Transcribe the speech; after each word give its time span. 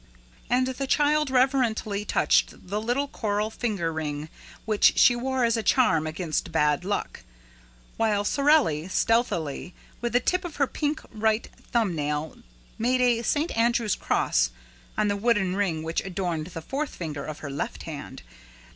And 0.49 0.65
the 0.65 0.87
child 0.87 1.29
reverently 1.29 2.03
touched 2.05 2.69
the 2.69 2.81
little 2.81 3.07
coral 3.07 3.51
finger 3.51 3.93
ring 3.93 4.29
which 4.65 4.93
she 4.97 5.15
wore 5.15 5.43
as 5.45 5.57
a 5.57 5.61
charm 5.61 6.07
against 6.07 6.51
bad 6.51 6.83
luck, 6.83 7.21
while 7.97 8.23
Sorelli, 8.23 8.87
stealthily, 8.87 9.75
with 10.01 10.13
the 10.13 10.19
tip 10.19 10.43
of 10.43 10.55
her 10.55 10.65
pink 10.65 11.01
right 11.11 11.47
thumb 11.71 11.93
nail, 11.93 12.37
made 12.79 12.99
a 12.99 13.21
St. 13.21 13.55
Andrew's 13.55 13.93
cross 13.93 14.49
on 14.97 15.07
the 15.07 15.15
wooden 15.15 15.55
ring 15.55 15.83
which 15.83 16.03
adorned 16.03 16.47
the 16.47 16.63
fourth 16.63 16.95
finger 16.95 17.23
of 17.23 17.37
her 17.45 17.51
left 17.51 17.83
hand. 17.83 18.23